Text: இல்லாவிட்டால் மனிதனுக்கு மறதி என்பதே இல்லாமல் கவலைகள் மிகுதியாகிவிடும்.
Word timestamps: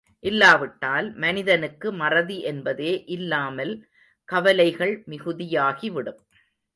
இல்லாவிட்டால் 0.23 1.07
மனிதனுக்கு 1.15 1.91
மறதி 1.91 2.37
என்பதே 2.41 3.03
இல்லாமல் 3.07 3.73
கவலைகள் 4.29 5.03
மிகுதியாகிவிடும். 5.07 6.19